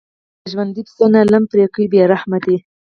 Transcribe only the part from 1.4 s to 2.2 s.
پرې کوي بې